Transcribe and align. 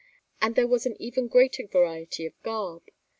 And 0.41 0.55
there 0.55 0.65
was 0.67 0.87
an 0.87 0.99
even 0.99 1.27
greater 1.27 1.67
variety 1.67 2.25
of 2.25 2.33
garb. 2.41 2.81